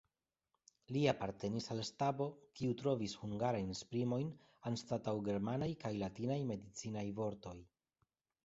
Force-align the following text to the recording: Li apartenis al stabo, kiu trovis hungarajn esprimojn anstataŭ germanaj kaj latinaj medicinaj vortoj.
Li 0.95 1.01
apartenis 1.11 1.67
al 1.75 1.81
stabo, 1.89 2.25
kiu 2.61 2.73
trovis 2.79 3.13
hungarajn 3.25 3.69
esprimojn 3.75 4.33
anstataŭ 4.71 5.15
germanaj 5.29 5.71
kaj 5.85 5.93
latinaj 6.01 6.39
medicinaj 6.55 7.09
vortoj. 7.21 7.59